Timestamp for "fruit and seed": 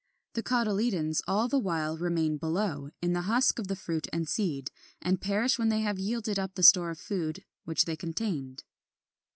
3.75-4.71